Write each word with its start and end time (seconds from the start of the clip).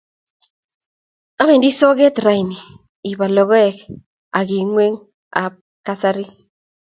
Awendi 1.41 1.69
soget 1.79 2.15
raini 2.25 2.57
ipaal 3.09 3.33
logoek 3.37 3.77
ak 4.39 4.47
ingwek 4.61 4.95
ap 5.43 5.53
kasari 5.85 6.25